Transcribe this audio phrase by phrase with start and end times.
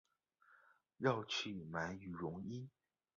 [0.97, 2.67] 绕去买羽绒衣